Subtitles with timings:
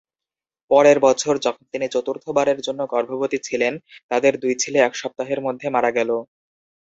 [0.71, 3.73] পরের বছর, যখন তিনি চতুর্থবারের জন্য গর্ভবতী ছিলেন,
[4.11, 6.09] তাদের দুই ছেলে এক সপ্তাহের মধ্যে মারা গেল।